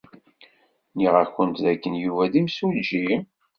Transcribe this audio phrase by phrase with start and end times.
[0.93, 3.09] Nniɣ-awent dakken Yuba d imsujji?